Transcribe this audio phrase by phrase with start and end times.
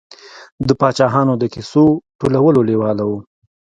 [0.67, 1.85] د پاچاهانو د کیسو
[2.19, 3.11] ټولولو لېواله و.